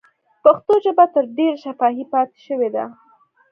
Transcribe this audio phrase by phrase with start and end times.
[0.43, 2.85] پښتو ژبه تر ډېره شفاهي پاتې شوې ده.